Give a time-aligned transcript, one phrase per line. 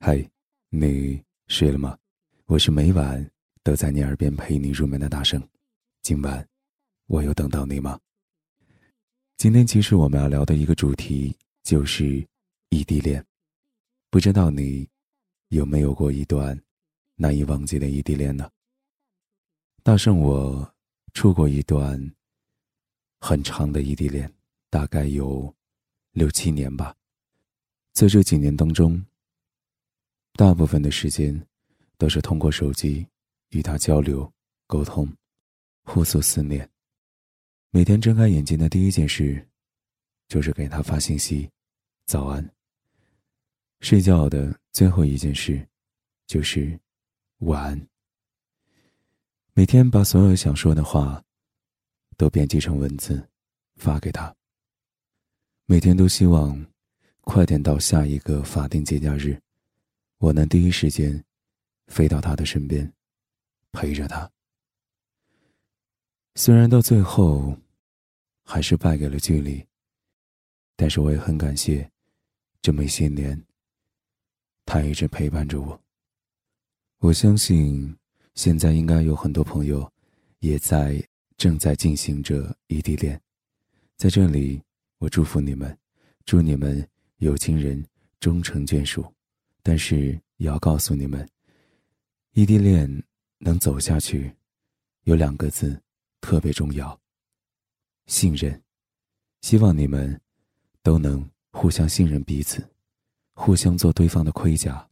[0.00, 0.22] 嗨，
[0.68, 1.96] 你睡了吗？
[2.44, 3.30] 我是每晚
[3.62, 5.42] 都在你耳边陪你入眠的大圣。
[6.02, 6.46] 今晚，
[7.06, 7.98] 我有等到你吗？
[9.38, 12.26] 今天其实我们要聊的一个主题就是
[12.68, 13.24] 异地恋。
[14.10, 14.86] 不知道你
[15.48, 16.60] 有没有过一段
[17.14, 18.50] 难以忘记的异地恋呢？
[19.82, 20.74] 大圣，我
[21.14, 21.98] 处过一段
[23.20, 24.30] 很长的异地恋，
[24.68, 25.54] 大概有
[26.12, 26.94] 六七年吧。
[27.94, 29.02] 在这几年当中。
[30.36, 31.40] 大部分的时间，
[31.96, 33.06] 都是通过手机
[33.50, 34.30] 与他交流、
[34.66, 35.08] 沟通、
[35.84, 36.68] 互诉思念。
[37.70, 39.46] 每天睁开眼睛的第一件事，
[40.26, 41.48] 就是给他发信息
[42.06, 42.50] “早安”。
[43.78, 45.64] 睡觉的最后一件事，
[46.26, 46.76] 就是
[47.38, 47.88] “晚安”。
[49.54, 51.22] 每天把所有想说的话，
[52.16, 53.24] 都编辑成文字，
[53.76, 54.34] 发给他。
[55.66, 56.66] 每天都希望，
[57.20, 59.40] 快点到下一个法定节假日。
[60.24, 61.22] 我能第一时间
[61.88, 62.90] 飞到他的身边，
[63.72, 64.30] 陪着他。
[66.34, 67.54] 虽然到最后
[68.42, 69.62] 还是败给了距离，
[70.76, 71.90] 但是我也很感谢
[72.62, 73.38] 这么些年
[74.64, 75.78] 他一直陪伴着我。
[77.00, 77.94] 我相信
[78.34, 79.92] 现在应该有很多朋友
[80.38, 83.20] 也在正在进行着异地恋，
[83.98, 84.62] 在这里
[84.96, 85.78] 我祝福你们，
[86.24, 86.88] 祝你们
[87.18, 87.86] 有情人
[88.20, 89.04] 终成眷属。
[89.64, 91.26] 但是也要告诉你们，
[92.34, 93.02] 异地恋
[93.38, 94.30] 能走下去，
[95.04, 95.82] 有两个字
[96.20, 97.00] 特别重要：
[98.06, 98.62] 信任。
[99.40, 100.20] 希望你们
[100.82, 102.62] 都能互相信任彼此，
[103.32, 104.86] 互相做对方的盔甲，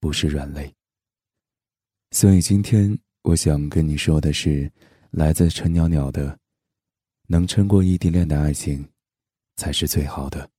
[0.00, 0.74] 不是软肋。
[2.12, 4.72] 所以今天我想跟你说的是，
[5.10, 6.38] 来自陈袅袅的：
[7.26, 8.88] 能撑过异地恋的爱情，
[9.56, 10.50] 才是最好的。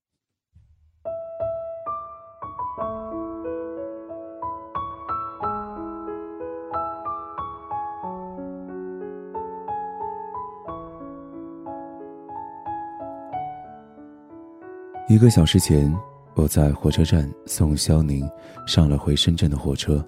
[15.10, 15.90] 一个小时前，
[16.36, 18.30] 我在火车站送肖宁
[18.66, 20.06] 上了回深圳的火车，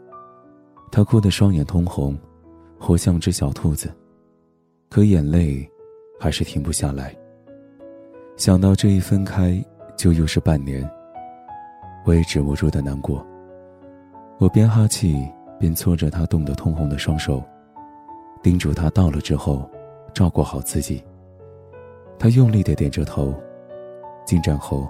[0.91, 2.19] 他哭得双眼通红，
[2.77, 3.89] 活像只小兔子，
[4.89, 5.65] 可眼泪
[6.19, 7.15] 还是停不下来。
[8.35, 9.63] 想到这一分开
[9.95, 10.87] 就又是半年，
[12.03, 13.25] 我也止不住的难过。
[14.37, 15.25] 我边哈气
[15.57, 17.41] 边搓着他冻得通红的双手，
[18.43, 19.69] 叮嘱他到了之后
[20.13, 21.01] 照顾好自己。
[22.17, 23.33] 他用力的点着头。
[24.29, 24.87] 进站后，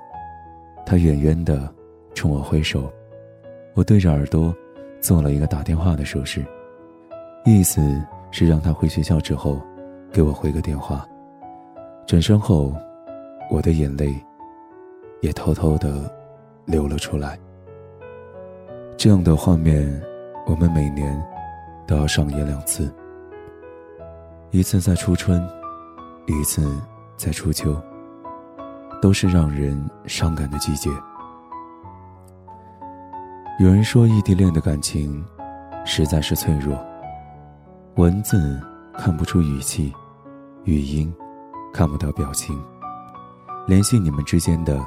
[0.86, 1.74] 他远远的
[2.14, 2.92] 冲我挥手，
[3.74, 4.54] 我对着耳朵
[5.00, 6.44] 做了一个打电话的手势，
[7.46, 7.82] 意思
[8.32, 9.58] 是让他回学校之后
[10.12, 11.08] 给我回个电话。
[12.06, 12.76] 转身后，
[13.50, 14.14] 我的眼泪
[15.22, 16.14] 也偷偷的
[16.66, 17.40] 流了出来。
[18.98, 19.90] 这样的画面，
[20.48, 21.18] 我们每年
[21.88, 22.94] 都要上演两次，
[24.52, 25.42] 一次在初春，
[26.28, 26.70] 一次
[27.16, 27.82] 在初秋。
[29.02, 30.90] 都是让人伤感的季节。
[33.60, 35.26] 有人说，异地恋的感情
[35.86, 36.78] 实在是脆弱。
[37.96, 38.60] 文字
[38.98, 39.94] 看不出语气，
[40.64, 41.14] 语音
[41.74, 42.58] 看不到表情，
[43.68, 44.80] 联系你们之间的，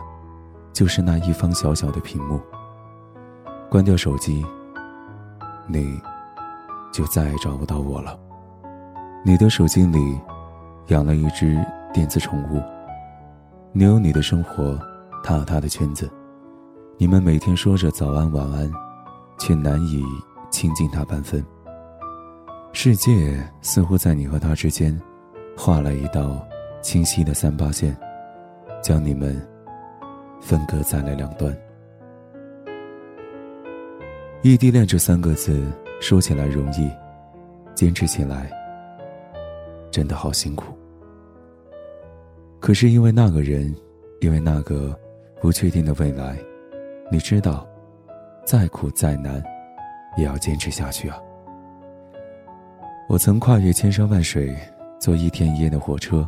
[0.72, 2.40] 就是那一方小小的屏幕。
[3.68, 4.44] 关掉手机，
[5.66, 6.00] 你
[6.90, 8.18] 就再也找不到我了。
[9.22, 10.18] 你的手机里
[10.86, 11.62] 养了一只
[11.92, 12.62] 电子宠物。
[13.74, 14.78] 你有你的生活，
[15.24, 16.10] 他有他的圈子，
[16.98, 18.70] 你们每天说着早安晚安，
[19.38, 20.04] 却难以
[20.50, 21.42] 亲近他半分。
[22.74, 25.00] 世界似乎在你和他之间，
[25.56, 26.46] 画了一道
[26.82, 27.96] 清晰的三八线，
[28.82, 29.40] 将你们
[30.38, 31.56] 分割在了两端。
[34.42, 35.66] 异地恋这三个字
[35.98, 36.90] 说起来容易，
[37.74, 38.50] 坚持起来
[39.90, 40.76] 真的好辛苦。
[42.62, 43.74] 可是因为那个人，
[44.20, 44.96] 因为那个
[45.40, 46.38] 不确定的未来，
[47.10, 47.66] 你知道，
[48.44, 49.42] 再苦再难，
[50.16, 51.19] 也要坚持下去啊！
[53.08, 54.56] 我曾跨越千山万水，
[55.00, 56.25] 坐一天一夜的火车，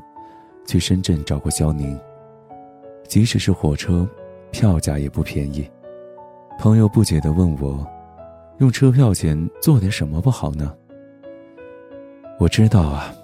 [0.66, 1.96] 去深圳找过肖宁。
[3.06, 4.04] 即使是火车，
[4.50, 5.70] 票价也不便宜。
[6.58, 7.86] 朋友不解地问我
[8.58, 10.74] ：“用车票钱做点什么不好呢？”
[12.40, 13.14] 我知道啊，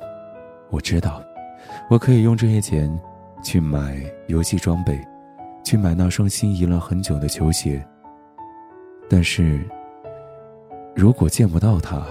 [0.70, 1.20] 我知道。
[1.88, 2.90] 我可以用这些钱，
[3.42, 5.00] 去买游戏装备，
[5.64, 7.84] 去买那双心仪了很久的球鞋。
[9.08, 9.60] 但是，
[10.94, 12.02] 如果见不到他，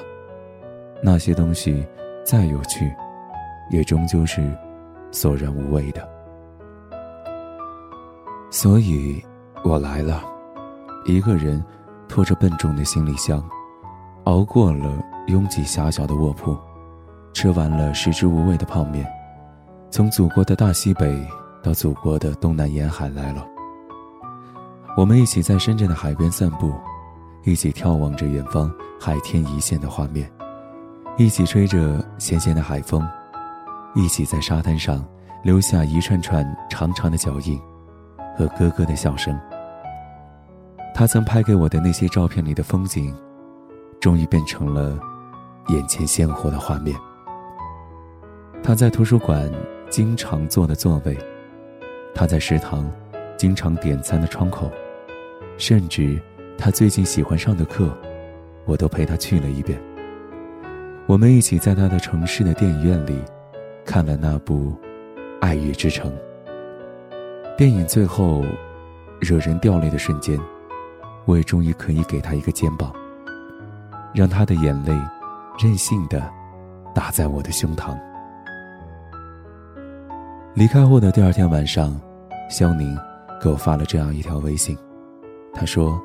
[1.01, 1.85] 那些东西
[2.25, 2.93] 再有趣，
[3.69, 4.53] 也终究是
[5.11, 6.07] 索然无味的。
[8.51, 9.23] 所以，
[9.63, 10.23] 我来了，
[11.05, 11.63] 一个人，
[12.07, 13.41] 拖着笨重的行李箱，
[14.25, 16.57] 熬过了拥挤狭小的卧铺，
[17.33, 19.07] 吃完了食之无味的泡面，
[19.91, 21.27] 从祖国的大西北
[21.63, 23.45] 到祖国的东南沿海来了。
[24.95, 26.73] 我们一起在深圳的海边散步，
[27.43, 30.31] 一起眺望着远方海天一线的画面，
[31.17, 33.07] 一起吹着咸咸的海风，
[33.95, 35.03] 一起在沙滩上
[35.43, 37.59] 留下一串串长长的脚印
[38.37, 39.37] 和咯咯的笑声。
[40.93, 43.15] 他曾拍给我的那些照片里的风景，
[43.99, 44.99] 终于变成了
[45.69, 46.95] 眼前鲜活的画面。
[48.61, 49.49] 他在图书馆
[49.89, 51.17] 经常坐的座位，
[52.13, 52.89] 他在食堂
[53.35, 54.71] 经常点餐的窗口，
[55.57, 56.21] 甚至
[56.57, 57.95] 他最近喜欢上的课，
[58.65, 59.81] 我都陪他去了一遍。
[61.07, 63.19] 我们一起在他的城市的电影院里
[63.83, 64.71] 看了那部
[65.41, 66.11] 《爱乐之城》。
[67.57, 68.43] 电影最后，
[69.19, 70.39] 惹人掉泪的瞬间。
[71.25, 72.91] 我也终于可以给他一个肩膀，
[74.15, 74.93] 让他的眼泪
[75.59, 76.27] 任性的
[76.95, 77.95] 打在我的胸膛。
[80.55, 81.99] 离开后的第二天晚上，
[82.49, 82.97] 肖宁
[83.39, 84.77] 给我发了这样一条微信，
[85.53, 86.01] 他说：“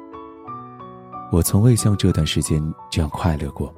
[1.33, 3.75] 我从未像这段时间这样快乐过。”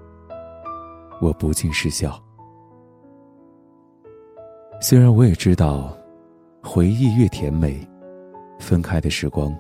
[1.23, 2.21] 我不禁失笑。
[4.83, 5.97] 虽然我也知道，
[6.63, 7.89] 回忆越甜美，
[8.59, 9.57] 分开的时光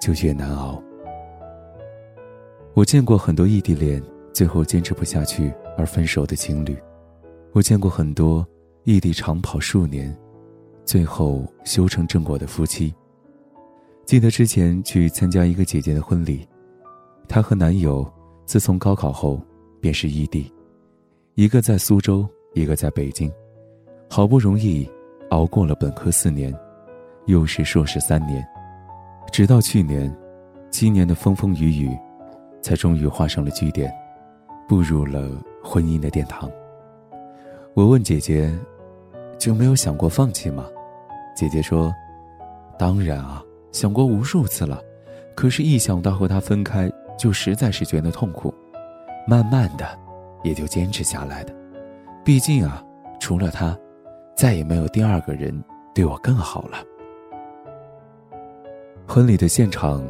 [0.00, 0.80] 就越难熬。
[2.74, 4.00] 我见过很多异地恋
[4.32, 6.76] 最后坚持不下去而分手的情侣，
[7.52, 8.46] 我见过很多
[8.84, 10.16] 异地长跑数年，
[10.86, 12.94] 最后修成正果的夫妻。
[14.06, 16.48] 记得之前去参加一个姐姐的婚礼，
[17.28, 18.10] 她和男友
[18.46, 19.38] 自从高考后
[19.80, 20.50] 便是异地，
[21.34, 23.30] 一个在苏州，一个在北京，
[24.08, 24.88] 好不容易
[25.28, 26.54] 熬过了本科四年，
[27.26, 28.42] 又是硕士三年，
[29.30, 30.10] 直到去年，
[30.70, 31.90] 今年的风风雨雨。
[32.62, 33.94] 才终于画上了句点，
[34.66, 36.50] 步入了婚姻的殿堂。
[37.74, 38.52] 我问姐姐
[39.38, 40.66] ：“就没有想过放弃吗？”
[41.36, 41.92] 姐姐说
[42.78, 43.42] ：“当然啊，
[43.72, 44.80] 想过无数次了，
[45.34, 48.52] 可是，一想到和他分开，就实在是觉得痛苦。
[49.26, 49.86] 慢慢的，
[50.42, 51.54] 也就坚持下来的。
[52.24, 52.82] 毕竟啊，
[53.20, 53.76] 除了他，
[54.36, 55.62] 再也没有第二个人
[55.94, 56.78] 对我更好了。”
[59.06, 60.04] 婚礼的现场，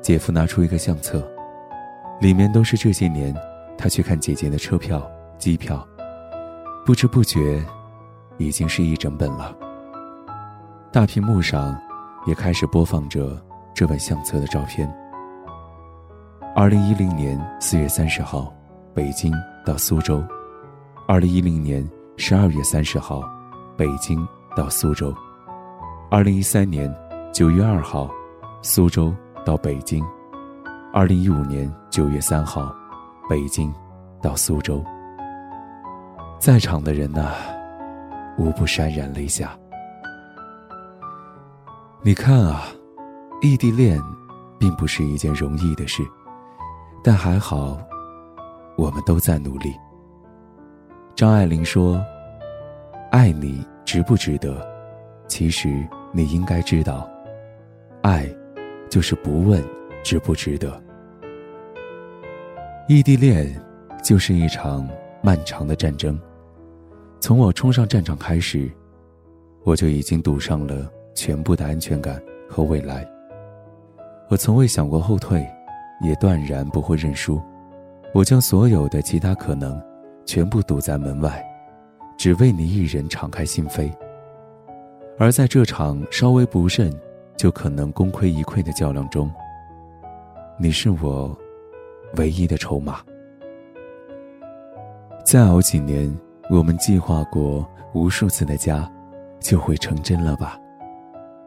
[0.00, 1.26] 姐夫拿出一个相册。
[2.20, 3.34] 里面都是这些年，
[3.76, 5.86] 他去看姐姐的车票、机票，
[6.84, 7.62] 不知不觉，
[8.38, 9.56] 已经是一整本了。
[10.92, 11.78] 大屏幕上，
[12.26, 13.40] 也开始播放着
[13.74, 14.90] 这本相册的照片。
[16.54, 18.52] 二零一零年四月三十号，
[18.94, 19.32] 北京
[19.64, 20.22] 到苏州；
[21.06, 21.86] 二零一零年
[22.16, 23.22] 十二月三十号，
[23.76, 25.12] 北京到苏州；
[26.10, 26.90] 二零一三年
[27.32, 28.10] 九月二号，
[28.62, 30.02] 苏州到北京。
[30.94, 32.74] 二零一五年九月三号，
[33.28, 33.70] 北京
[34.22, 34.82] 到苏州，
[36.38, 37.34] 在场的人呐，
[38.38, 39.58] 无不潸然泪下。
[42.02, 42.66] 你看啊，
[43.42, 44.00] 异地恋
[44.58, 46.02] 并不是一件容易的事，
[47.02, 47.78] 但还好，
[48.76, 49.74] 我们都在努力。
[51.14, 52.00] 张爱玲说
[53.10, 54.64] ：“爱你值不值得？
[55.26, 57.08] 其实你应该知道，
[58.02, 58.28] 爱，
[58.88, 59.62] 就是不问
[60.04, 60.80] 值不值得。”
[62.86, 63.60] 异地恋，
[64.04, 64.88] 就是一场
[65.22, 66.16] 漫长的战争。
[67.26, 68.70] 从我冲上战场开始，
[69.64, 73.04] 我就已经赌上了全部的安全感和未来。
[74.28, 75.44] 我从未想过后退，
[76.00, 77.42] 也断然不会认输。
[78.14, 79.76] 我将所有的其他可能，
[80.24, 81.44] 全部堵在门外，
[82.16, 83.92] 只为你一人敞开心扉。
[85.18, 86.96] 而在这场稍微不慎，
[87.36, 89.28] 就可能功亏一篑的较量中，
[90.60, 91.36] 你是我。
[92.18, 93.00] 唯一的筹码。
[95.24, 96.16] 再熬几年，
[96.48, 98.88] 我们计划过无数次的家，
[99.40, 100.58] 就会成真了吧？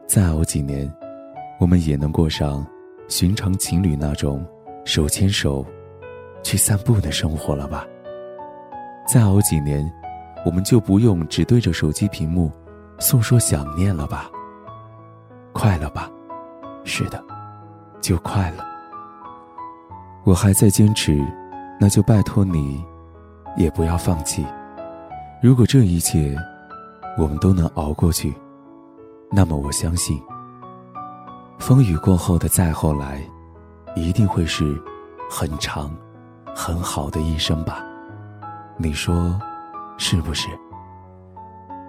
[0.06, 0.92] 再熬几年，
[1.58, 2.66] 我们也能过上
[3.08, 4.44] 寻常情侣那种
[4.84, 5.64] 手牵手
[6.42, 7.86] 去散步的生活了吧？
[9.06, 9.90] 再熬几年，
[10.44, 12.52] 我们就不用只对着手机屏幕
[12.98, 14.30] 诉说想念了吧？
[15.54, 16.10] 快了吧？
[16.84, 17.24] 是的，
[18.02, 18.66] 就快了。
[20.24, 21.18] 我还在坚持，
[21.80, 22.84] 那就拜托你，
[23.56, 24.44] 也不要放弃。
[25.42, 26.36] 如果这一切
[27.16, 28.34] 我们都能熬过去，
[29.30, 30.20] 那么我相信，
[31.58, 33.22] 风雨过后的再后来，
[33.96, 34.78] 一定会是
[35.30, 35.90] 很长、
[36.54, 37.82] 很好的一生吧？
[38.76, 39.40] 你说
[39.96, 40.48] 是不是？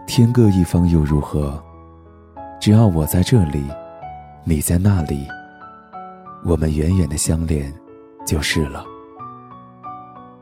[0.08, 1.62] 天各一方又如何？
[2.60, 3.66] 只要我在这里，
[4.46, 5.28] 你在那里，
[6.46, 7.74] 我们远远的相恋。
[8.24, 8.86] 就是了。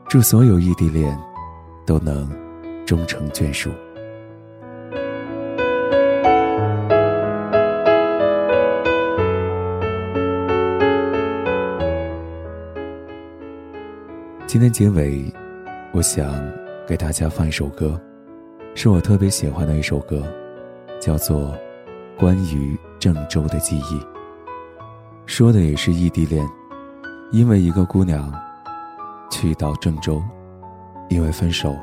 [0.06, 1.18] 祝所有异地恋
[1.86, 2.30] 都能
[2.90, 3.70] 终成眷属。
[14.44, 15.32] 今天结尾，
[15.92, 16.34] 我想
[16.84, 17.96] 给大家放一首歌，
[18.74, 20.24] 是我特别喜欢的一首歌，
[21.00, 21.54] 叫做
[22.18, 24.00] 《关于郑州的记忆》。
[25.26, 26.44] 说的也是异地恋，
[27.30, 28.34] 因为一个姑娘
[29.30, 30.20] 去到郑州，
[31.08, 31.76] 因为分手，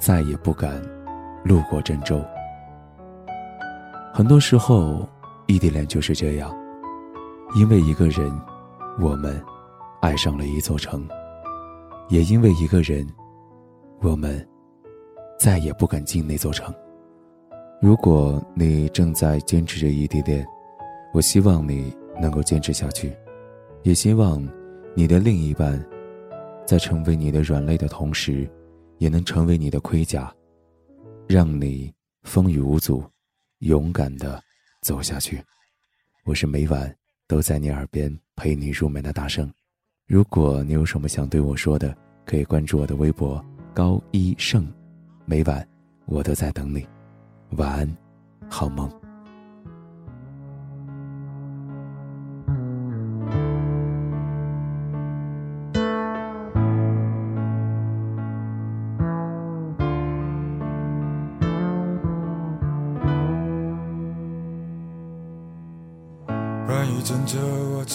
[0.00, 0.82] 再也不敢
[1.44, 2.24] 路过郑州。
[4.14, 5.06] 很多时候，
[5.46, 6.56] 异地恋就是这样，
[7.54, 8.32] 因为一个人，
[8.98, 9.40] 我们
[10.00, 11.06] 爱上了一座城。
[12.08, 13.06] 也因为一个人，
[14.00, 14.44] 我们
[15.38, 16.74] 再也不敢进那座城。
[17.80, 20.44] 如果你正在坚持着异地恋，
[21.12, 23.12] 我希望你能够坚持下去，
[23.82, 24.42] 也希望
[24.94, 25.80] 你的另一半
[26.66, 28.50] 在成为你的软肋的同时，
[29.00, 30.30] 也能成为你的盔甲，
[31.26, 31.90] 让你
[32.22, 33.02] 风雨无阻，
[33.60, 34.40] 勇敢的
[34.82, 35.42] 走下去。
[36.24, 36.94] 我是每晚
[37.26, 39.50] 都在你耳边陪你入眠的大圣。
[40.06, 43.42] 如果你有什么想对我说的，可以关注我的微博
[43.72, 44.70] 高一胜，
[45.24, 45.66] 每晚
[46.04, 46.86] 我都在等你，
[47.52, 47.96] 晚安，
[48.50, 48.99] 好梦。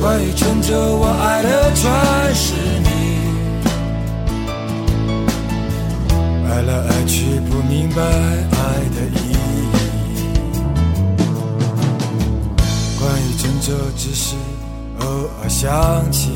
[0.00, 1.90] 关于郑州，我爱的全
[2.34, 2.88] 是你，
[6.48, 8.54] 爱来爱去不明白爱
[8.94, 9.34] 的意义。
[13.00, 14.36] 关于郑州，只是
[15.00, 15.06] 偶
[15.42, 16.30] 尔想起，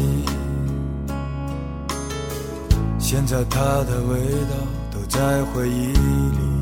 [2.99, 4.57] 现在它的味道
[4.91, 6.60] 都在回忆里。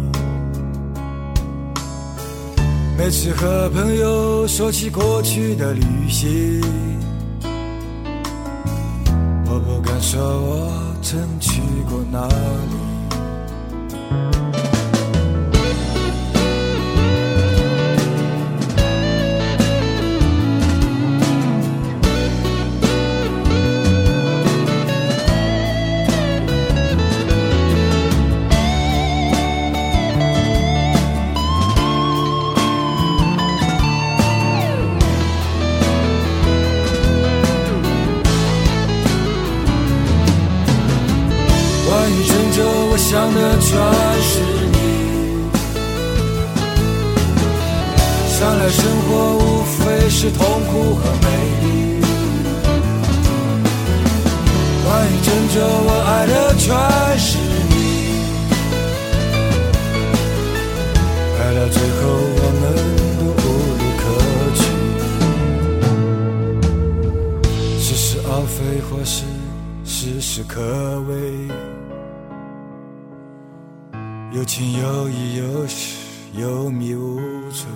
[2.98, 6.60] 每次和朋友说起过去的旅行，
[9.46, 12.34] 我不敢说我曾去过哪里。
[42.98, 43.70] 想的全
[44.22, 44.40] 是
[44.72, 44.76] 你，
[48.28, 51.26] 想来生活无非是痛苦和美
[51.62, 51.66] 丽。
[54.84, 56.66] 关于郑州，我爱的全
[57.18, 57.38] 是
[57.70, 57.72] 你，
[61.38, 61.98] 爱到最后
[62.36, 62.62] 我们
[63.16, 63.46] 都无路
[63.96, 64.00] 可
[64.58, 64.60] 去，
[67.80, 68.58] 似是而非，
[68.90, 69.24] 或是
[69.84, 70.60] 事事可
[71.08, 71.12] 畏。
[74.30, 77.18] 有情有义有时有迷无
[77.50, 77.66] 醉，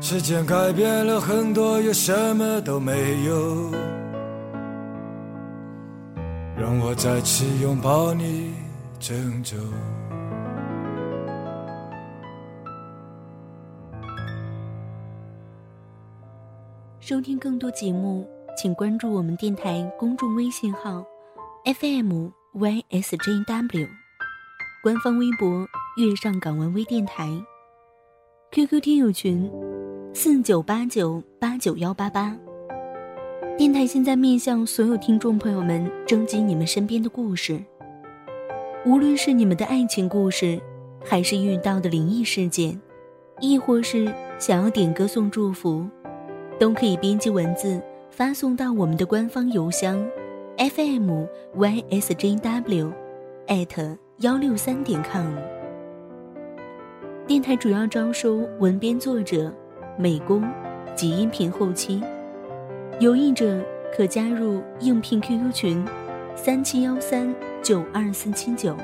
[0.00, 3.70] 时间改变了很多，又什么都没有。
[6.58, 8.52] 让我再次拥抱你，
[8.98, 9.56] 郑州。
[16.98, 18.28] 收听更多节目，
[18.60, 21.04] 请关注我们电台公众微信号
[21.64, 22.43] ：FM。
[22.54, 23.88] ysjw，
[24.80, 25.66] 官方微博
[25.98, 27.28] “月上港湾微电台。
[28.52, 29.50] ”，QQ 听友群
[30.14, 32.36] 四九八九八九幺八八。
[33.58, 37.60] 电台现在面向所有听众朋友们征集你们身边的故事，
[38.86, 40.60] 无论是你们的爱情故事，
[41.04, 42.80] 还是遇到的灵异事件，
[43.40, 45.84] 亦或是想要点歌送祝福，
[46.60, 47.82] 都可以编辑文字
[48.12, 50.08] 发送到我们的官方邮箱
[50.58, 52.92] ，fm ysjw，
[53.46, 55.26] 艾特幺六三点 com。
[57.26, 59.52] 电台主要招收文编作者、
[59.96, 60.44] 美工
[60.94, 62.02] 及音频后期。
[63.00, 63.60] 有意者
[63.96, 65.84] 可加入应聘 QQ 群：
[66.36, 68.76] 三七幺三九二四七九。